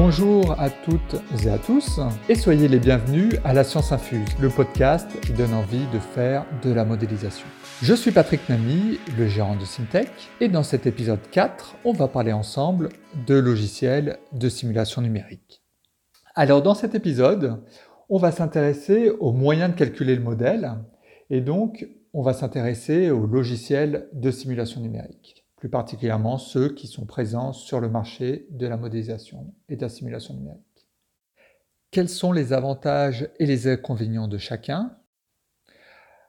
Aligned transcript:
Bonjour 0.00 0.52
à 0.60 0.70
toutes 0.70 1.16
et 1.44 1.48
à 1.50 1.58
tous 1.58 1.98
et 2.28 2.36
soyez 2.36 2.68
les 2.68 2.78
bienvenus 2.78 3.34
à 3.42 3.52
La 3.52 3.64
Science 3.64 3.90
Infuse, 3.90 4.28
le 4.40 4.48
podcast 4.48 5.10
qui 5.22 5.32
donne 5.32 5.52
envie 5.52 5.88
de 5.92 5.98
faire 5.98 6.46
de 6.62 6.72
la 6.72 6.84
modélisation. 6.84 7.48
Je 7.82 7.94
suis 7.94 8.12
Patrick 8.12 8.48
Namy, 8.48 9.00
le 9.18 9.26
gérant 9.26 9.56
de 9.56 9.64
Syntech 9.64 10.08
et 10.40 10.46
dans 10.46 10.62
cet 10.62 10.86
épisode 10.86 11.18
4, 11.32 11.78
on 11.84 11.92
va 11.92 12.06
parler 12.06 12.32
ensemble 12.32 12.90
de 13.26 13.34
logiciels 13.34 14.20
de 14.30 14.48
simulation 14.48 15.02
numérique. 15.02 15.64
Alors 16.36 16.62
dans 16.62 16.76
cet 16.76 16.94
épisode, 16.94 17.60
on 18.08 18.18
va 18.18 18.30
s'intéresser 18.30 19.10
aux 19.10 19.32
moyens 19.32 19.72
de 19.72 19.76
calculer 19.76 20.14
le 20.14 20.22
modèle 20.22 20.74
et 21.28 21.40
donc 21.40 21.88
on 22.12 22.22
va 22.22 22.34
s'intéresser 22.34 23.10
aux 23.10 23.26
logiciels 23.26 24.08
de 24.12 24.30
simulation 24.30 24.80
numérique 24.80 25.37
plus 25.58 25.68
particulièrement 25.68 26.38
ceux 26.38 26.72
qui 26.72 26.86
sont 26.86 27.04
présents 27.04 27.52
sur 27.52 27.80
le 27.80 27.88
marché 27.88 28.46
de 28.50 28.66
la 28.66 28.76
modélisation 28.76 29.52
et 29.68 29.76
de 29.76 29.82
la 29.82 29.88
simulation 29.88 30.34
numérique. 30.34 30.88
Quels 31.90 32.08
sont 32.08 32.32
les 32.32 32.52
avantages 32.52 33.28
et 33.38 33.46
les 33.46 33.66
inconvénients 33.66 34.28
de 34.28 34.38
chacun? 34.38 34.96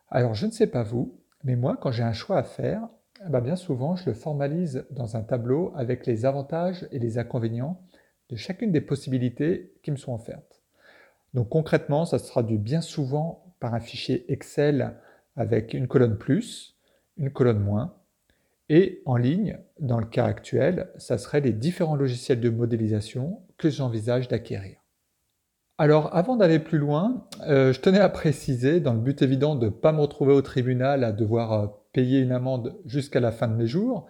Alors 0.10 0.34
je 0.34 0.48
ne 0.48 0.52
sais 0.52 0.68
pas 0.68 0.84
vous, 0.84 1.22
mais 1.44 1.56
moi 1.56 1.78
quand 1.80 1.92
j'ai 1.92 2.04
un 2.04 2.14
choix 2.14 2.40
à 2.40 2.44
faire, 2.44 2.88
eh 3.24 3.30
ben, 3.30 3.42
bien 3.42 3.56
souvent 3.56 3.96
je 3.96 4.08
le 4.08 4.16
formalise 4.16 4.86
dans 4.90 5.16
un 5.16 5.22
tableau 5.22 5.74
avec 5.76 6.08
les 6.08 6.26
avantages 6.26 6.88
et 6.92 6.98
les 6.98 7.20
inconvénients 7.20 7.82
de 8.30 8.36
chacune 8.36 8.72
des 8.72 8.82
possibilités 8.82 9.74
qui 9.84 9.92
me 9.92 9.98
sont 9.98 10.14
offertes. 10.14 10.64
Donc 11.36 11.50
concrètement, 11.50 12.06
ça 12.06 12.18
se 12.18 12.28
traduit 12.28 12.58
bien 12.58 12.82
souvent 12.82 13.54
par 13.60 13.76
un 13.76 13.80
fichier 13.80 14.32
Excel 14.32 14.96
avec 15.36 15.74
une 15.76 15.88
colonne 15.88 16.18
plus, 16.18 16.80
une 17.18 17.32
colonne 17.32 17.60
moins, 17.60 17.99
et 18.70 19.02
en 19.06 19.18
ligne, 19.18 19.60
dans 19.80 20.00
le 20.00 20.06
cas 20.06 20.26
actuel, 20.26 20.90
ça 20.98 21.18
serait 21.18 21.42
les 21.42 21.54
différents 21.54 21.96
logiciels 21.96 22.40
de 22.40 22.50
modélisation 22.50 23.42
que 23.58 23.70
j'envisage 23.70 24.28
d'acquérir. 24.28 24.78
Alors 25.80 26.16
avant 26.16 26.36
d'aller 26.36 26.60
plus 26.60 26.78
loin, 26.78 27.26
euh, 27.48 27.74
je 27.74 27.80
tenais 27.80 28.00
à 28.00 28.10
préciser, 28.10 28.80
dans 28.80 28.94
le 28.94 29.00
but 29.00 29.22
évident 29.22 29.56
de 29.56 29.68
ne 29.68 29.72
pas 29.72 29.94
me 29.94 30.02
retrouver 30.02 30.34
au 30.34 30.42
tribunal 30.42 31.04
à 31.04 31.12
devoir 31.12 31.54
euh, 31.54 31.68
payer 31.94 32.20
une 32.20 32.34
amende 32.34 32.78
jusqu'à 32.86 33.20
la 33.20 33.32
fin 33.32 33.48
de 33.48 33.56
mes 33.56 33.66
jours, 33.66 34.08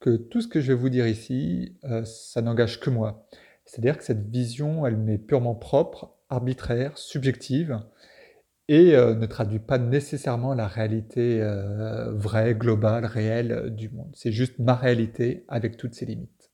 que 0.00 0.16
tout 0.16 0.40
ce 0.40 0.48
que 0.48 0.60
je 0.60 0.68
vais 0.68 0.78
vous 0.78 0.88
dire 0.88 1.06
ici, 1.06 1.76
euh, 1.84 2.04
ça 2.04 2.40
n'engage 2.40 2.80
que 2.80 2.88
moi. 2.88 3.26
C'est-à-dire 3.64 3.98
que 3.98 4.04
cette 4.04 4.28
vision, 4.28 4.86
elle 4.86 4.96
m'est 4.96 5.18
purement 5.18 5.54
propre, 5.54 6.14
arbitraire, 6.30 6.96
subjective, 6.96 7.80
et 8.72 8.96
euh, 8.96 9.14
ne 9.14 9.26
traduit 9.26 9.58
pas 9.58 9.76
nécessairement 9.76 10.54
la 10.54 10.66
réalité 10.66 11.42
euh, 11.42 12.10
vraie, 12.14 12.54
globale, 12.54 13.04
réelle 13.04 13.52
euh, 13.52 13.68
du 13.68 13.90
monde. 13.90 14.10
C'est 14.14 14.32
juste 14.32 14.58
ma 14.58 14.74
réalité 14.74 15.44
avec 15.48 15.76
toutes 15.76 15.92
ses 15.92 16.06
limites. 16.06 16.50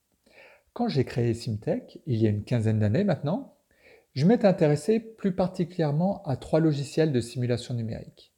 Quand 0.73 0.89
j'ai 0.89 1.05
créé 1.05 1.33
Simtech, 1.33 2.01
il 2.07 2.21
y 2.21 2.27
a 2.27 2.31
une 2.31 2.43
quinzaine 2.43 2.81
d'années 2.81 3.05
maintenant, 3.05 3.55
je 4.15 4.27
m'étais 4.27 4.49
intéressé 4.49 4.99
plus 4.99 5.31
particulièrement 5.31 6.25
à 6.25 6.37
trois 6.37 6.59
logiciels 6.59 7.13
de 7.13 7.21
simulation 7.21 7.73
numérique. 7.75 8.33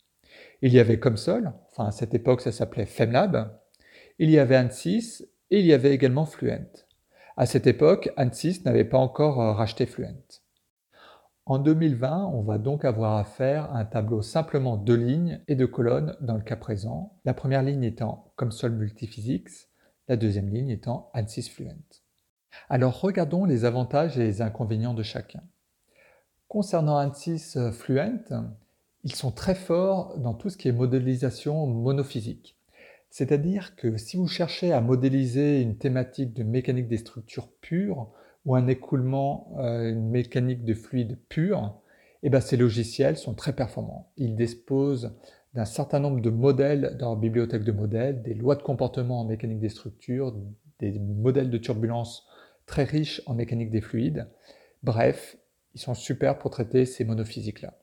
Il 0.60 0.74
y 0.74 0.78
avait 0.78 1.00
Comsol, 1.00 1.50
enfin 1.70 1.86
à 1.86 1.90
cette 1.90 2.12
époque 2.12 2.42
ça 2.42 2.52
s'appelait 2.52 2.84
FemLab, 2.84 3.58
il 4.18 4.28
y 4.28 4.38
avait 4.38 4.58
ANSYS 4.58 5.22
et 5.50 5.60
il 5.60 5.64
y 5.64 5.72
avait 5.72 5.94
également 5.94 6.26
Fluent. 6.26 6.84
À 7.38 7.46
cette 7.46 7.66
époque, 7.66 8.10
ANSYS 8.18 8.66
n'avait 8.66 8.84
pas 8.84 8.98
encore 8.98 9.36
racheté 9.56 9.86
Fluent. 9.86 10.39
En 11.50 11.58
2020, 11.58 12.26
on 12.26 12.42
va 12.42 12.58
donc 12.58 12.84
avoir 12.84 13.16
affaire 13.16 13.72
à 13.72 13.80
un 13.80 13.84
tableau 13.84 14.22
simplement 14.22 14.76
de 14.76 14.94
lignes 14.94 15.40
et 15.48 15.56
de 15.56 15.66
colonnes 15.66 16.16
dans 16.20 16.36
le 16.36 16.44
cas 16.44 16.54
présent, 16.54 17.18
la 17.24 17.34
première 17.34 17.64
ligne 17.64 17.82
étant 17.82 18.32
COMSOL 18.36 18.70
Multiphysics, 18.70 19.48
la 20.06 20.16
deuxième 20.16 20.48
ligne 20.48 20.70
étant 20.70 21.10
ANSYS 21.12 21.48
Fluent. 21.48 22.04
Alors 22.68 23.00
regardons 23.00 23.46
les 23.46 23.64
avantages 23.64 24.16
et 24.16 24.22
les 24.22 24.42
inconvénients 24.42 24.94
de 24.94 25.02
chacun. 25.02 25.42
Concernant 26.46 26.98
ANSYS 26.98 27.58
Fluent, 27.72 28.32
ils 29.02 29.16
sont 29.16 29.32
très 29.32 29.56
forts 29.56 30.16
dans 30.18 30.34
tout 30.34 30.50
ce 30.50 30.56
qui 30.56 30.68
est 30.68 30.72
modélisation 30.72 31.66
monophysique. 31.66 32.60
C'est-à-dire 33.10 33.74
que 33.74 33.96
si 33.96 34.16
vous 34.16 34.28
cherchez 34.28 34.72
à 34.72 34.80
modéliser 34.80 35.62
une 35.62 35.78
thématique 35.78 36.32
de 36.32 36.44
mécanique 36.44 36.86
des 36.86 36.98
structures 36.98 37.50
pures, 37.60 38.12
ou 38.46 38.54
un 38.54 38.66
écoulement, 38.66 39.54
euh, 39.58 39.90
une 39.90 40.10
mécanique 40.10 40.64
de 40.64 40.74
fluide 40.74 41.18
pure, 41.28 41.80
eh 42.22 42.30
ben, 42.30 42.40
ces 42.40 42.56
logiciels 42.56 43.16
sont 43.16 43.34
très 43.34 43.54
performants. 43.54 44.12
Ils 44.16 44.36
disposent 44.36 45.14
d'un 45.54 45.64
certain 45.64 45.98
nombre 45.98 46.20
de 46.20 46.30
modèles 46.30 46.96
dans 46.98 47.10
leur 47.10 47.16
bibliothèque 47.16 47.64
de 47.64 47.72
modèles, 47.72 48.22
des 48.22 48.34
lois 48.34 48.56
de 48.56 48.62
comportement 48.62 49.20
en 49.20 49.24
mécanique 49.24 49.60
des 49.60 49.68
structures, 49.68 50.34
des 50.78 50.98
modèles 50.98 51.50
de 51.50 51.58
turbulence 51.58 52.26
très 52.66 52.84
riches 52.84 53.22
en 53.26 53.34
mécanique 53.34 53.70
des 53.70 53.80
fluides. 53.80 54.28
Bref, 54.82 55.36
ils 55.74 55.80
sont 55.80 55.94
super 55.94 56.38
pour 56.38 56.50
traiter 56.50 56.86
ces 56.86 57.04
monophysiques-là. 57.04 57.74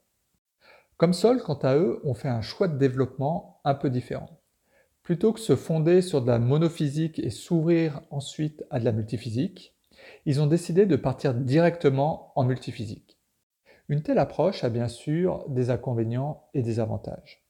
Comme 0.98 1.14
Sol, 1.14 1.42
quant 1.44 1.60
à 1.60 1.76
eux, 1.76 2.00
ont 2.06 2.16
fait 2.16 2.30
un 2.30 2.42
choix 2.42 2.68
de 2.68 2.78
développement 2.78 3.60
un 3.64 3.76
peu 3.76 3.90
différent. 3.90 4.40
Plutôt 5.04 5.32
que 5.32 5.40
se 5.40 5.56
fonder 5.56 6.02
sur 6.02 6.22
de 6.22 6.28
la 6.28 6.40
monophysique 6.40 7.20
et 7.20 7.30
s'ouvrir 7.30 8.02
ensuite 8.10 8.66
à 8.72 8.80
de 8.80 8.86
la 8.86 8.92
multiphysique, 8.92 9.77
ils 10.26 10.42
ont 10.42 10.48
décidé 10.48 10.86
de 10.86 10.96
partir 10.96 11.34
directement 11.34 12.32
en 12.36 12.44
multiphysique. 12.44 13.18
Une 13.90 14.02
telle 14.02 14.20
approche 14.20 14.64
a 14.64 14.70
bien 14.70 14.88
sûr 14.88 15.46
des 15.48 15.70
inconvénients 15.70 16.44
et 16.54 16.62
des 16.62 16.80
avantages. 16.80 17.48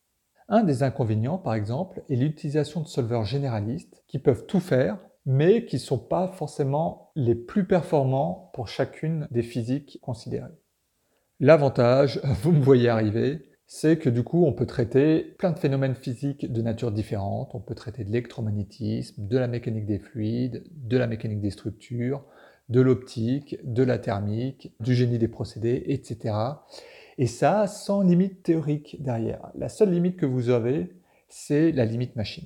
Un 0.50 0.64
des 0.64 0.84
inconvénients, 0.84 1.38
par 1.38 1.56
exemple, 1.56 2.04
est 2.10 2.16
l'utilisation 2.16 2.82
de 2.82 2.88
solveurs 2.88 3.26
généralistes 3.26 4.04
qui 4.08 4.20
peuvent 4.20 4.46
tout 4.46 4.60
faire, 4.60 4.98
mais 5.26 5.66
qui 5.66 5.76
ne 5.76 5.82
sont 5.82 5.98
pas 5.98 6.30
forcément 6.30 7.12
les 7.16 7.36
plus 7.36 7.66
performants 7.66 8.52
pour 8.54 8.68
chacune 8.68 9.28
des 9.30 9.42
physiques 9.42 10.00
considérées. 10.02 10.56
L'avantage, 11.40 12.22
vous 12.42 12.52
me 12.52 12.62
voyez 12.62 12.88
arriver, 12.88 13.48
c'est 13.66 14.00
que 14.00 14.10
du 14.10 14.24
coup, 14.24 14.46
on 14.46 14.54
peut 14.54 14.66
traiter 14.66 15.20
plein 15.38 15.52
de 15.52 15.60
phénomènes 15.60 15.96
physiques 15.96 16.52
de 16.52 16.62
nature 16.62 16.94
différente. 16.94 17.54
On 17.54 17.60
peut 17.60 17.76
traiter 17.76 18.06
de 18.06 18.10
l'électromagnétisme, 18.10 19.28
de 19.28 19.38
la 19.38 19.48
mécanique 19.48 19.86
des 19.86 20.00
fluides, 20.00 20.64
de 20.72 20.98
la 20.98 21.08
mécanique 21.08 21.42
des 21.42 21.52
structures, 21.52 22.24
de 22.70 22.82
l'optique, 22.82 23.58
de 23.64 23.84
la 23.84 23.98
thermique, 23.98 24.74
du 24.80 24.94
génie 24.94 25.18
des 25.18 25.28
procédés, 25.28 25.84
etc. 25.88 26.36
Et 27.18 27.28
ça 27.28 27.68
sans 27.68 28.02
limite 28.02 28.44
théorique 28.44 29.02
derrière. 29.02 29.52
La 29.56 29.70
seule 29.70 29.92
limite 29.92 30.18
que 30.18 30.26
vous 30.26 30.50
avez, 30.50 30.94
c'est 31.30 31.72
la 31.72 31.86
limite 31.86 32.16
machine. 32.16 32.46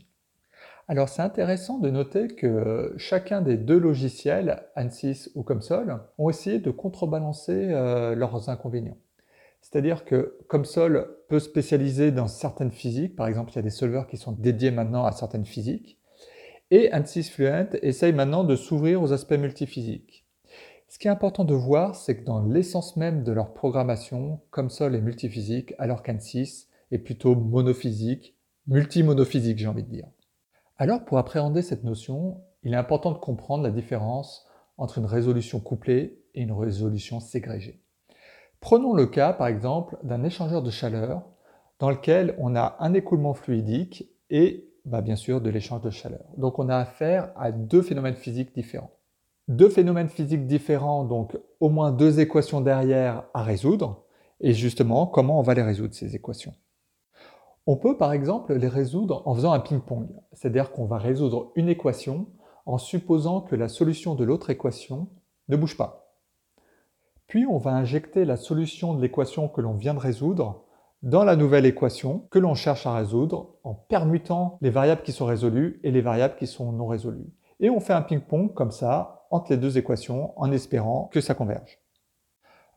Alors 0.88 1.10
c'est 1.10 1.22
intéressant 1.22 1.80
de 1.80 1.90
noter 1.90 2.28
que 2.28 2.94
chacun 2.98 3.42
des 3.42 3.56
deux 3.56 3.80
logiciels, 3.80 4.64
ANSYS 4.76 5.32
ou 5.36 5.44
COMSOL, 5.44 6.02
ont 6.18 6.30
essayé 6.30 6.60
de 6.60 6.72
contrebalancer 6.72 7.70
euh, 7.72 8.14
leurs 8.16 8.50
inconvénients. 8.50 8.98
C'est-à-dire 9.62 10.06
que 10.06 10.38
COMSOL 10.48 11.16
peut 11.30 11.40
spécialiser 11.40 12.12
dans 12.12 12.28
certaines 12.28 12.72
physiques, 12.72 13.16
par 13.16 13.28
exemple 13.28 13.52
il 13.54 13.56
y 13.56 13.60
a 13.60 13.62
des 13.62 13.70
solveurs 13.70 14.08
qui 14.08 14.18
sont 14.18 14.34
dédiés 14.34 14.72
maintenant 14.72 15.06
à 15.06 15.12
certaines 15.12 15.46
physiques, 15.46 15.98
et 16.72 16.92
ANSYS 16.94 17.30
Fluent 17.30 17.78
essaye 17.82 18.14
maintenant 18.14 18.46
de 18.46 18.56
s'ouvrir 18.56 19.02
aux 19.02 19.12
aspects 19.12 19.34
multiphysiques. 19.34 20.26
Ce 20.88 20.98
qui 20.98 21.08
est 21.08 21.12
important 21.12 21.44
de 21.44 21.54
voir, 21.54 21.96
c'est 21.96 22.18
que 22.18 22.24
dans 22.24 22.44
l'essence 22.44 22.98
même 22.98 23.24
de 23.24 23.32
leur 23.34 23.54
programmation, 23.54 24.40
COMSOL 24.52 24.96
est 24.96 25.02
multiphysique, 25.02 25.74
alors 25.78 26.02
qu'ANSYS 26.02 26.70
est 26.92 26.98
plutôt 26.98 27.36
monophysique, 27.36 28.36
multi-monophysique 28.68 29.60
j'ai 29.60 29.68
envie 29.68 29.84
de 29.84 29.90
dire. 29.90 30.08
Alors 30.78 31.04
pour 31.04 31.18
appréhender 31.18 31.62
cette 31.62 31.84
notion, 31.84 32.42
il 32.64 32.74
est 32.74 32.78
important 32.78 33.12
de 33.12 33.18
comprendre 33.18 33.64
la 33.64 33.72
différence 33.72 34.48
entre 34.78 34.98
une 34.98 35.06
résolution 35.06 35.60
couplée 35.60 36.24
et 36.34 36.42
une 36.42 36.54
résolution 36.54 37.20
ségrégée. 37.20 37.82
Prenons 38.62 38.94
le 38.94 39.08
cas 39.08 39.34
par 39.34 39.48
exemple 39.48 39.98
d'un 40.04 40.24
échangeur 40.24 40.62
de 40.62 40.72
chaleur 40.72 41.24
dans 41.80 41.90
lequel 41.90 42.36
on 42.38 42.56
a 42.56 42.78
un 42.80 42.94
écoulement 42.94 43.34
fluidique 43.34 44.10
et 44.30 44.71
bah, 44.86 45.02
bien 45.02 45.16
sûr 45.16 45.42
de 45.42 45.50
l'échange 45.50 45.82
de 45.82 45.90
chaleur. 45.90 46.26
Donc 46.38 46.60
on 46.60 46.70
a 46.70 46.78
affaire 46.78 47.32
à 47.36 47.52
deux 47.52 47.82
phénomènes 47.82 48.16
physiques 48.16 48.54
différents. 48.54 48.92
Deux 49.48 49.70
phénomènes 49.70 50.10
physiques 50.10 50.48
différents, 50.48 51.04
donc 51.04 51.38
au 51.60 51.70
moins 51.70 51.92
deux 51.92 52.20
équations 52.20 52.62
derrière 52.62 53.24
à 53.34 53.44
résoudre. 53.44 54.06
Et 54.40 54.54
justement, 54.54 55.06
comment 55.06 55.40
on 55.40 55.44
va 55.44 55.54
les 55.54 55.62
résoudre, 55.62 55.94
ces 55.94 56.16
équations? 56.16 56.54
On 57.68 57.78
peut 57.78 57.98
par 57.98 58.12
exemple 58.12 58.54
les 58.54 58.68
résoudre 58.68 59.22
en 59.26 59.36
faisant 59.36 59.52
un 59.52 59.60
ping-pong. 59.60 60.08
C'est-à-dire 60.34 60.72
qu'on 60.72 60.86
va 60.86 60.98
résoudre 60.98 61.52
une 61.56 61.70
équation 61.70 62.28
en 62.66 62.78
supposant 62.78 63.42
que 63.42 63.56
la 63.56 63.68
solution 63.68 64.16
de 64.16 64.24
l'autre 64.24 64.50
équation 64.50 65.10
ne 65.48 65.58
bouge 65.58 65.78
pas. 65.78 66.16
Puis 67.28 67.46
on 67.46 67.58
va 67.58 67.72
injecter 67.72 68.26
la 68.26 68.36
solution 68.36 68.94
de 68.94 69.02
l'équation 69.02 69.48
que 69.48 69.62
l'on 69.62 69.74
vient 69.74 69.94
de 69.94 70.00
résoudre 70.00 70.66
dans 71.04 71.24
la 71.24 71.36
nouvelle 71.36 71.66
équation 71.66 72.28
que 72.30 72.38
l'on 72.38 72.54
cherche 72.54 72.86
à 72.86 72.96
résoudre 72.96 73.56
en 73.64 73.74
permutant 73.74 74.60
les 74.62 74.70
variables 74.70 75.02
qui 75.02 75.12
sont 75.12 75.26
résolues 75.26 75.80
et 75.84 75.92
les 75.92 76.02
variables 76.02 76.36
qui 76.36 76.46
sont 76.46 76.72
non 76.72 76.86
résolues. 76.86 77.34
Et 77.60 77.70
on 77.70 77.80
fait 77.80 77.94
un 77.94 78.04
ping-pong 78.04 78.54
comme 78.54 78.72
ça 78.72 79.26
entre 79.32 79.52
les 79.52 79.58
deux 79.58 79.78
équations 79.78 80.40
en 80.40 80.52
espérant 80.52 81.10
que 81.12 81.22
ça 81.22 81.34
converge. 81.34 81.80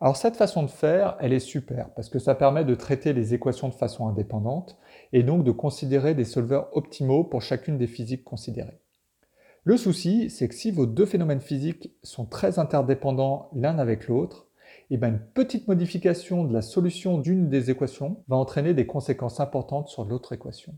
Alors 0.01 0.17
cette 0.17 0.35
façon 0.35 0.63
de 0.63 0.69
faire, 0.69 1.17
elle 1.19 1.33
est 1.33 1.39
super 1.39 1.93
parce 1.93 2.09
que 2.09 2.19
ça 2.19 2.35
permet 2.35 2.65
de 2.65 2.75
traiter 2.75 3.13
les 3.13 3.33
équations 3.33 3.69
de 3.69 3.73
façon 3.73 4.07
indépendante 4.07 4.77
et 5.13 5.23
donc 5.23 5.43
de 5.43 5.51
considérer 5.51 6.15
des 6.15 6.25
solveurs 6.25 6.75
optimaux 6.75 7.23
pour 7.23 7.41
chacune 7.41 7.77
des 7.77 7.87
physiques 7.87 8.23
considérées. 8.23 8.81
Le 9.63 9.77
souci, 9.77 10.29
c'est 10.29 10.47
que 10.47 10.55
si 10.55 10.71
vos 10.71 10.85
deux 10.85 11.05
phénomènes 11.05 11.41
physiques 11.41 11.91
sont 12.03 12.25
très 12.25 12.59
interdépendants 12.59 13.49
l'un 13.53 13.79
avec 13.79 14.07
l'autre, 14.07 14.47
eh 14.91 14.97
ben, 14.97 15.13
une 15.13 15.19
petite 15.19 15.67
modification 15.67 16.43
de 16.43 16.53
la 16.53 16.61
solution 16.61 17.17
d'une 17.17 17.49
des 17.49 17.71
équations 17.71 18.23
va 18.27 18.35
entraîner 18.35 18.73
des 18.73 18.85
conséquences 18.85 19.39
importantes 19.39 19.89
sur 19.89 20.05
l'autre 20.05 20.33
équation. 20.33 20.75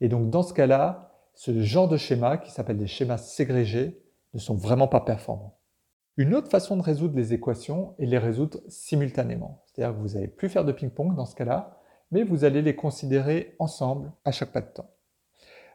Et 0.00 0.08
donc 0.08 0.30
dans 0.30 0.42
ce 0.42 0.54
cas-là, 0.54 1.12
ce 1.34 1.60
genre 1.60 1.88
de 1.88 1.96
schéma, 1.96 2.38
qui 2.38 2.50
s'appelle 2.50 2.78
des 2.78 2.86
schémas 2.86 3.18
ségrégés, 3.18 4.02
ne 4.34 4.38
sont 4.38 4.54
vraiment 4.54 4.88
pas 4.88 5.00
performants. 5.00 5.58
Une 6.16 6.34
autre 6.34 6.50
façon 6.50 6.76
de 6.76 6.82
résoudre 6.82 7.16
les 7.16 7.32
équations 7.32 7.94
est 7.98 8.06
les 8.06 8.18
résoudre 8.18 8.58
simultanément. 8.68 9.62
C'est-à-dire 9.66 9.96
que 9.96 10.02
vous 10.02 10.14
n'allez 10.14 10.28
plus 10.28 10.48
faire 10.48 10.64
de 10.64 10.72
ping-pong 10.72 11.14
dans 11.14 11.24
ce 11.24 11.34
cas-là, 11.34 11.78
mais 12.10 12.24
vous 12.24 12.44
allez 12.44 12.62
les 12.62 12.76
considérer 12.76 13.54
ensemble 13.58 14.12
à 14.24 14.32
chaque 14.32 14.52
pas 14.52 14.60
de 14.60 14.66
temps. 14.66 14.90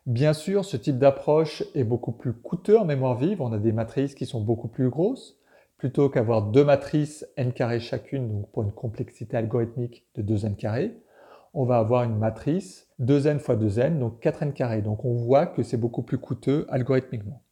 Bien 0.05 0.33
sûr, 0.33 0.63
ce 0.65 0.77
type 0.77 0.99
d'approche 0.99 1.63
est 1.73 1.83
beaucoup 1.83 2.11
plus 2.11 2.33
coûteux 2.33 2.77
en 2.77 2.85
mémoire 2.85 3.17
vive. 3.17 3.41
On 3.41 3.53
a 3.53 3.57
des 3.57 3.71
matrices 3.71 4.13
qui 4.13 4.27
sont 4.27 4.41
beaucoup 4.41 4.67
plus 4.67 4.89
grosses. 4.89 5.39
Plutôt 5.85 6.09
qu'avoir 6.09 6.41
deux 6.41 6.63
matrices 6.63 7.27
n 7.37 7.53
carré 7.53 7.79
chacune, 7.79 8.27
donc 8.27 8.51
pour 8.51 8.63
une 8.63 8.71
complexité 8.71 9.37
algorithmique 9.37 10.07
de 10.15 10.23
2n 10.23 10.55
carré, 10.55 10.97
on 11.53 11.63
va 11.63 11.77
avoir 11.77 12.05
une 12.05 12.17
matrice 12.17 12.87
2n 13.01 13.37
fois 13.37 13.55
2n, 13.55 13.99
donc 13.99 14.19
4n 14.19 14.51
carré. 14.51 14.81
Donc 14.81 15.05
on 15.05 15.13
voit 15.13 15.45
que 15.45 15.61
c'est 15.61 15.77
beaucoup 15.77 16.01
plus 16.01 16.17
coûteux 16.17 16.65
algorithmiquement. 16.69 17.43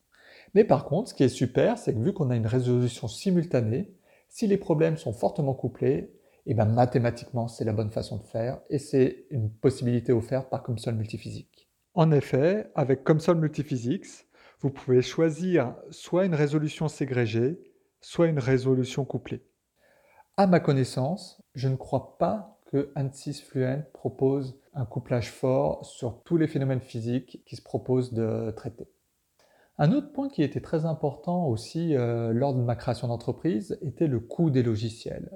Mais 0.55 0.63
par 0.63 0.85
contre, 0.85 1.09
ce 1.09 1.13
qui 1.13 1.21
est 1.21 1.29
super, 1.29 1.77
c'est 1.77 1.93
que 1.93 1.99
vu 1.99 2.11
qu'on 2.11 2.31
a 2.31 2.35
une 2.35 2.47
résolution 2.47 3.07
simultanée, 3.07 3.93
si 4.29 4.47
les 4.47 4.57
problèmes 4.57 4.97
sont 4.97 5.13
fortement 5.13 5.53
couplés, 5.53 5.93
et 5.93 6.11
eh 6.47 6.53
ben 6.55 6.65
mathématiquement, 6.65 7.47
c'est 7.47 7.65
la 7.65 7.73
bonne 7.73 7.91
façon 7.91 8.17
de 8.17 8.23
faire 8.23 8.61
et 8.71 8.79
c'est 8.79 9.27
une 9.29 9.51
possibilité 9.51 10.11
offerte 10.11 10.49
par 10.49 10.63
COMSOL 10.63 10.95
Multiphysics. 10.95 11.69
En 11.93 12.09
effet, 12.09 12.71
avec 12.73 13.03
COMSOL 13.03 13.37
Multiphysics, 13.37 14.07
vous 14.59 14.71
pouvez 14.71 15.03
choisir 15.03 15.75
soit 15.91 16.25
une 16.25 16.33
résolution 16.33 16.87
ségrégée, 16.87 17.59
soit 18.03 18.27
une 18.27 18.39
résolution 18.39 19.05
couplée. 19.05 19.43
À 20.37 20.45
ma 20.45 20.59
connaissance, 20.59 21.41
je 21.55 21.67
ne 21.69 21.75
crois 21.75 22.17
pas 22.17 22.59
que 22.65 22.91
ANSYS 22.95 23.41
Fluent 23.41 23.83
propose 23.93 24.59
un 24.73 24.85
couplage 24.85 25.31
fort 25.31 25.85
sur 25.85 26.21
tous 26.23 26.37
les 26.37 26.47
phénomènes 26.47 26.81
physiques 26.81 27.43
qui 27.45 27.55
se 27.55 27.61
proposent 27.61 28.13
de 28.13 28.51
traiter. 28.51 28.87
Un 29.77 29.91
autre 29.91 30.11
point 30.11 30.29
qui 30.29 30.43
était 30.43 30.61
très 30.61 30.85
important 30.85 31.47
aussi 31.47 31.95
euh, 31.95 32.31
lors 32.33 32.53
de 32.53 32.61
ma 32.61 32.75
création 32.75 33.07
d'entreprise 33.07 33.77
était 33.81 34.07
le 34.07 34.19
coût 34.19 34.49
des 34.49 34.63
logiciels. 34.63 35.31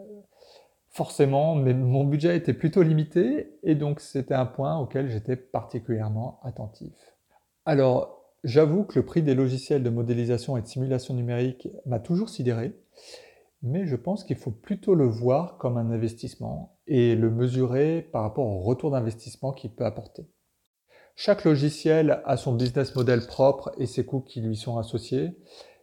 Forcément, 0.89 1.55
mon 1.55 2.03
budget 2.03 2.35
était 2.35 2.53
plutôt 2.53 2.81
limité 2.81 3.51
et 3.63 3.75
donc 3.75 3.99
c'était 3.99 4.33
un 4.33 4.45
point 4.45 4.77
auquel 4.77 5.09
j'étais 5.09 5.35
particulièrement 5.35 6.39
attentif. 6.43 7.15
Alors, 7.65 8.16
j'avoue 8.43 8.83
que 8.83 8.99
le 8.99 9.05
prix 9.05 9.21
des 9.21 9.35
logiciels 9.35 9.83
de 9.83 9.89
modélisation 9.89 10.57
et 10.57 10.61
de 10.61 10.67
simulation 10.67 11.13
numérique 11.13 11.67
m'a 11.85 11.99
toujours 11.99 12.29
sidéré, 12.29 12.73
mais 13.61 13.85
je 13.85 13.95
pense 13.95 14.23
qu'il 14.23 14.35
faut 14.35 14.51
plutôt 14.51 14.95
le 14.95 15.05
voir 15.07 15.57
comme 15.57 15.77
un 15.77 15.91
investissement 15.91 16.77
et 16.85 17.15
le 17.15 17.29
mesurer 17.29 18.07
par 18.11 18.23
rapport 18.23 18.47
au 18.47 18.59
retour 18.59 18.91
d'investissement 18.91 19.51
qu'il 19.51 19.71
peut 19.71 19.85
apporter. 19.85 20.27
Chaque 21.15 21.45
logiciel 21.45 22.21
a 22.25 22.37
son 22.37 22.53
business 22.53 22.95
model 22.95 23.25
propre 23.25 23.71
et 23.79 23.87
ses 23.87 24.05
coûts 24.05 24.21
qui 24.21 24.39
lui 24.39 24.55
sont 24.55 24.77
associés. 24.77 25.31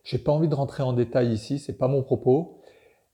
J'ai 0.04 0.18
pas 0.18 0.30
envie 0.30 0.48
de 0.48 0.54
rentrer 0.54 0.84
en 0.84 0.92
détail 0.92 1.32
ici, 1.32 1.58
c'est 1.58 1.76
pas 1.76 1.88
mon 1.88 2.02
propos. 2.04 2.60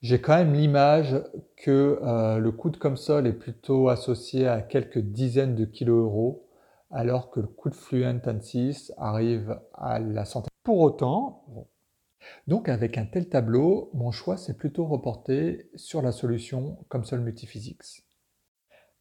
J'ai 0.02 0.20
quand 0.20 0.36
même 0.36 0.52
l'image 0.52 1.22
que 1.56 1.98
euh, 2.02 2.38
le 2.38 2.52
coût 2.52 2.70
de 2.70 2.76
Comsol 2.76 3.26
est 3.26 3.32
plutôt 3.32 3.88
associé 3.88 4.46
à 4.46 4.60
quelques 4.60 4.98
dizaines 4.98 5.54
de 5.54 5.64
kilos 5.64 6.02
euros, 6.04 6.46
alors 6.90 7.30
que 7.30 7.40
le 7.40 7.46
coût 7.46 7.70
de 7.70 7.74
Fluent 7.74 8.20
Ansys 8.26 8.92
arrive 8.96 9.60
à 9.74 9.98
la 9.98 10.24
centaine. 10.24 10.50
Pour 10.62 10.80
autant, 10.80 11.44
donc 12.46 12.68
avec 12.68 12.98
un 12.98 13.06
tel 13.06 13.28
tableau, 13.28 13.90
mon 13.94 14.10
choix 14.10 14.36
s'est 14.36 14.56
plutôt 14.56 14.86
reporté 14.86 15.70
sur 15.74 16.02
la 16.02 16.12
solution 16.12 16.78
Comsol 16.88 17.20
Multiphysics. 17.20 18.04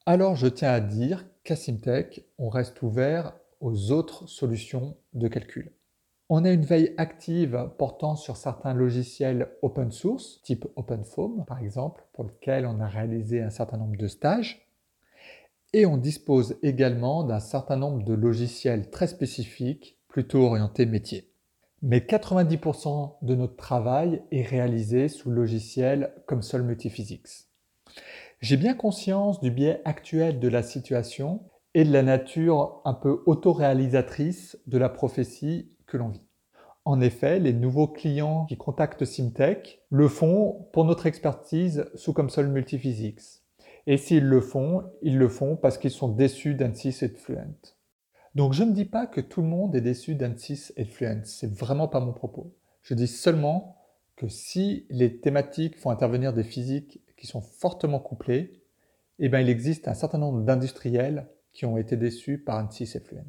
Alors 0.06 0.36
je 0.36 0.48
tiens 0.48 0.72
à 0.72 0.80
dire 0.80 1.26
qu'à 1.44 1.56
Simtech, 1.56 2.26
on 2.38 2.50
reste 2.50 2.82
ouvert 2.82 3.34
aux 3.60 3.92
autres 3.92 4.28
solutions 4.28 4.98
de 5.14 5.28
calcul. 5.28 5.74
On 6.30 6.46
a 6.46 6.52
une 6.52 6.64
veille 6.64 6.94
active 6.98 7.72
portant 7.78 8.16
sur 8.16 8.38
certains 8.38 8.74
logiciels 8.74 9.50
open 9.64 9.92
source, 9.92 10.42
type 10.44 10.68
OpenFOAM 10.76 11.44
par 11.46 11.60
exemple, 11.60 12.06
pour 12.14 12.24
lequel 12.24 12.66
on 12.66 12.80
a 12.80 12.88
réalisé 12.88 13.42
un 13.42 13.50
certain 13.50 13.78
nombre 13.78 13.98
de 13.98 14.08
stages. 14.08 14.69
Et 15.72 15.86
on 15.86 15.98
dispose 15.98 16.58
également 16.64 17.24
d'un 17.24 17.40
certain 17.40 17.76
nombre 17.76 18.04
de 18.04 18.14
logiciels 18.14 18.90
très 18.90 19.06
spécifiques, 19.06 20.00
plutôt 20.08 20.40
orientés 20.40 20.88
métier. 20.88 21.32
Mais 21.84 22.00
90% 22.00 23.18
de 23.22 23.36
notre 23.36 23.56
travail 23.56 24.24
est 24.32 24.42
réalisé 24.42 25.08
sous 25.08 25.30
logiciel 25.30 26.12
comme 26.26 26.42
Sol 26.42 26.64
Multiphysics. 26.64 27.50
J'ai 28.42 28.58
bien 28.58 28.74
conscience 28.74 29.40
du 29.42 29.52
biais 29.52 29.82
actuel 29.86 30.40
de 30.40 30.48
la 30.48 30.64
situation 30.64 31.44
et 31.76 31.84
de 31.84 31.94
la 31.94 32.02
nature 32.02 32.82
un 32.84 32.96
peu 32.96 33.22
autoréalisatrice 33.28 34.58
de 34.66 34.78
la 34.80 34.90
prophétie 34.90 35.72
que 35.86 35.98
l'on 35.98 36.10
vit. 36.10 36.26
En 36.84 37.00
effet, 37.00 37.40
les 37.40 37.54
nouveaux 37.54 37.88
clients 37.88 38.46
qui 38.48 38.58
contactent 38.58 39.06
Simtech 39.06 39.84
le 39.92 40.08
font 40.08 40.68
pour 40.74 40.86
notre 40.86 41.06
expertise 41.06 41.86
sous 41.94 42.14
comme 42.14 42.32
seul 42.32 42.48
multiphysics. 42.48 43.39
Et 43.92 43.98
s'ils 43.98 44.28
le 44.28 44.40
font, 44.40 44.84
ils 45.02 45.18
le 45.18 45.28
font 45.28 45.56
parce 45.56 45.80
qu'ils 45.80 45.90
sont 45.90 46.10
déçus 46.10 46.54
d'Ansys 46.54 47.00
et 47.02 47.08
de 47.08 47.18
Fluent. 47.18 47.76
Donc 48.36 48.54
je 48.54 48.62
ne 48.64 48.72
dis 48.72 48.86
pas 48.86 49.08
que 49.08 49.20
tout 49.20 49.42
le 49.42 49.48
monde 49.48 49.76
est 49.76 49.82
déçu 49.82 50.14
d'Ansys 50.14 50.72
et 50.78 50.84
de 50.84 50.90
Fluent, 50.92 51.24
c'est 51.24 51.52
vraiment 51.52 51.88
pas 51.88 52.00
mon 52.00 52.14
propos. 52.14 52.54
Je 52.84 52.94
dis 52.94 53.08
seulement 53.08 53.78
que 54.16 54.28
si 54.28 54.86
les 54.92 55.20
thématiques 55.20 55.76
font 55.76 55.90
intervenir 55.90 56.34
des 56.34 56.44
physiques 56.44 57.02
qui 57.18 57.26
sont 57.26 57.42
fortement 57.42 58.00
couplés, 58.00 58.62
eh 59.18 59.28
bien, 59.28 59.40
il 59.40 59.50
existe 59.50 59.88
un 59.88 59.96
certain 59.96 60.20
nombre 60.20 60.44
d'industriels 60.44 61.28
qui 61.52 61.66
ont 61.66 61.80
été 61.80 61.98
déçus 61.98 62.38
par 62.38 62.64
ANSYS 62.64 62.96
et 62.96 63.00
Fluent. 63.00 63.24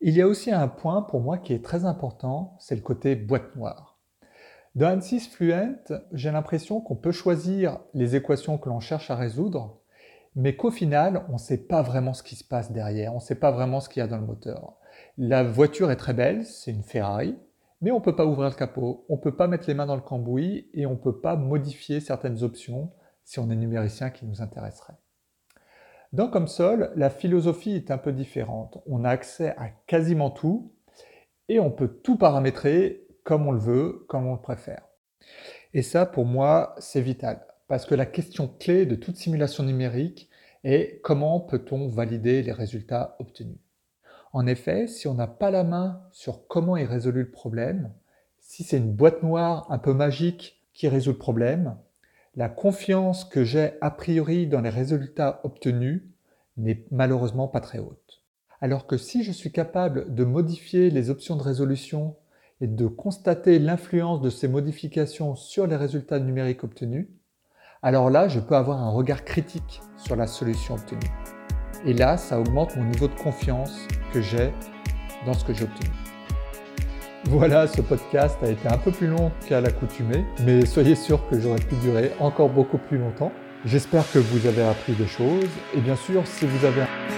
Il 0.00 0.14
y 0.14 0.22
a 0.22 0.26
aussi 0.26 0.50
un 0.50 0.66
point 0.66 1.02
pour 1.02 1.20
moi 1.20 1.38
qui 1.38 1.52
est 1.52 1.64
très 1.64 1.84
important, 1.84 2.56
c'est 2.58 2.74
le 2.74 2.82
côté 2.82 3.14
boîte 3.14 3.54
noire. 3.54 3.95
Dans 4.76 4.94
ANSYS 4.94 5.28
Fluent, 5.28 5.78
j'ai 6.12 6.30
l'impression 6.30 6.82
qu'on 6.82 6.96
peut 6.96 7.10
choisir 7.10 7.78
les 7.94 8.14
équations 8.14 8.58
que 8.58 8.68
l'on 8.68 8.78
cherche 8.78 9.10
à 9.10 9.16
résoudre, 9.16 9.80
mais 10.34 10.54
qu'au 10.54 10.70
final, 10.70 11.24
on 11.30 11.34
ne 11.34 11.38
sait 11.38 11.66
pas 11.66 11.80
vraiment 11.80 12.12
ce 12.12 12.22
qui 12.22 12.36
se 12.36 12.44
passe 12.44 12.72
derrière, 12.72 13.12
on 13.12 13.16
ne 13.16 13.22
sait 13.22 13.40
pas 13.40 13.50
vraiment 13.50 13.80
ce 13.80 13.88
qu'il 13.88 14.00
y 14.00 14.04
a 14.04 14.06
dans 14.06 14.18
le 14.18 14.26
moteur. 14.26 14.74
La 15.16 15.42
voiture 15.44 15.90
est 15.90 15.96
très 15.96 16.12
belle, 16.12 16.44
c'est 16.44 16.72
une 16.72 16.82
Ferrari, 16.82 17.38
mais 17.80 17.90
on 17.90 18.00
ne 18.00 18.04
peut 18.04 18.16
pas 18.16 18.26
ouvrir 18.26 18.50
le 18.50 18.54
capot, 18.54 19.06
on 19.08 19.16
ne 19.16 19.20
peut 19.20 19.34
pas 19.34 19.46
mettre 19.46 19.66
les 19.66 19.72
mains 19.72 19.86
dans 19.86 19.96
le 19.96 20.02
cambouis 20.02 20.68
et 20.74 20.84
on 20.84 20.90
ne 20.90 20.96
peut 20.96 21.22
pas 21.22 21.36
modifier 21.36 22.00
certaines 22.00 22.42
options 22.42 22.92
si 23.24 23.38
on 23.38 23.48
est 23.48 23.56
numéricien 23.56 24.10
qui 24.10 24.26
nous 24.26 24.42
intéresserait. 24.42 24.98
Dans 26.12 26.28
COMSOL, 26.28 26.92
la 26.96 27.08
philosophie 27.08 27.76
est 27.76 27.90
un 27.90 27.98
peu 27.98 28.12
différente. 28.12 28.76
On 28.84 29.04
a 29.04 29.08
accès 29.08 29.54
à 29.56 29.70
quasiment 29.86 30.28
tout 30.28 30.74
et 31.48 31.60
on 31.60 31.70
peut 31.70 31.88
tout 31.88 32.18
paramétrer 32.18 33.05
comme 33.26 33.48
on 33.48 33.52
le 33.52 33.58
veut, 33.58 34.04
comme 34.08 34.28
on 34.28 34.34
le 34.34 34.40
préfère. 34.40 34.86
Et 35.74 35.82
ça, 35.82 36.06
pour 36.06 36.24
moi, 36.24 36.76
c'est 36.78 37.00
vital. 37.00 37.44
Parce 37.66 37.84
que 37.84 37.96
la 37.96 38.06
question 38.06 38.46
clé 38.46 38.86
de 38.86 38.94
toute 38.94 39.16
simulation 39.16 39.64
numérique 39.64 40.30
est 40.62 41.00
comment 41.02 41.40
peut-on 41.40 41.88
valider 41.88 42.42
les 42.44 42.52
résultats 42.52 43.16
obtenus. 43.18 43.58
En 44.32 44.46
effet, 44.46 44.86
si 44.86 45.08
on 45.08 45.14
n'a 45.14 45.26
pas 45.26 45.50
la 45.50 45.64
main 45.64 46.02
sur 46.12 46.46
comment 46.46 46.76
est 46.76 46.84
résolu 46.84 47.24
le 47.24 47.30
problème, 47.32 47.92
si 48.38 48.62
c'est 48.62 48.78
une 48.78 48.94
boîte 48.94 49.24
noire 49.24 49.66
un 49.70 49.78
peu 49.78 49.92
magique 49.92 50.62
qui 50.72 50.86
résout 50.86 51.10
le 51.10 51.18
problème, 51.18 51.76
la 52.36 52.48
confiance 52.48 53.24
que 53.24 53.42
j'ai 53.42 53.72
a 53.80 53.90
priori 53.90 54.46
dans 54.46 54.60
les 54.60 54.70
résultats 54.70 55.40
obtenus 55.42 56.04
n'est 56.56 56.84
malheureusement 56.92 57.48
pas 57.48 57.60
très 57.60 57.80
haute. 57.80 58.22
Alors 58.60 58.86
que 58.86 58.96
si 58.96 59.24
je 59.24 59.32
suis 59.32 59.50
capable 59.50 60.14
de 60.14 60.22
modifier 60.22 60.90
les 60.90 61.10
options 61.10 61.34
de 61.34 61.42
résolution 61.42 62.14
et 62.60 62.66
de 62.66 62.86
constater 62.86 63.58
l'influence 63.58 64.20
de 64.20 64.30
ces 64.30 64.48
modifications 64.48 65.34
sur 65.34 65.66
les 65.66 65.76
résultats 65.76 66.18
numériques 66.18 66.64
obtenus, 66.64 67.08
alors 67.82 68.10
là, 68.10 68.28
je 68.28 68.40
peux 68.40 68.56
avoir 68.56 68.82
un 68.82 68.90
regard 68.90 69.24
critique 69.24 69.80
sur 69.96 70.16
la 70.16 70.26
solution 70.26 70.74
obtenue. 70.74 71.10
Et 71.84 71.92
là, 71.92 72.16
ça 72.16 72.40
augmente 72.40 72.76
mon 72.76 72.84
niveau 72.84 73.08
de 73.08 73.14
confiance 73.14 73.86
que 74.12 74.20
j'ai 74.20 74.52
dans 75.26 75.34
ce 75.34 75.44
que 75.44 75.52
j'ai 75.52 75.64
obtenu. 75.64 75.90
Voilà, 77.26 77.66
ce 77.66 77.80
podcast 77.80 78.38
a 78.42 78.48
été 78.48 78.68
un 78.68 78.78
peu 78.78 78.92
plus 78.92 79.08
long 79.08 79.32
qu'à 79.48 79.60
l'accoutumée, 79.60 80.24
mais 80.44 80.64
soyez 80.64 80.94
sûr 80.94 81.28
que 81.28 81.38
j'aurais 81.38 81.60
pu 81.60 81.74
durer 81.76 82.12
encore 82.20 82.48
beaucoup 82.48 82.78
plus 82.78 82.98
longtemps. 82.98 83.32
J'espère 83.64 84.10
que 84.12 84.18
vous 84.18 84.46
avez 84.46 84.62
appris 84.62 84.92
des 84.92 85.06
choses 85.06 85.50
et 85.76 85.80
bien 85.80 85.96
sûr, 85.96 86.26
si 86.26 86.46
vous 86.46 86.64
avez 86.64 86.82
un... 86.82 87.15